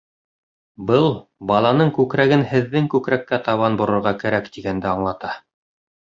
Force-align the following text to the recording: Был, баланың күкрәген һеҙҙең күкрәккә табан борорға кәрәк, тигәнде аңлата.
Был, 0.91 1.03
баланың 1.51 1.91
күкрәген 1.97 2.45
һеҙҙең 2.53 2.87
күкрәккә 2.93 3.39
табан 3.49 3.77
борорға 3.81 4.13
кәрәк, 4.23 4.49
тигәнде 4.57 4.89
аңлата. 4.93 5.35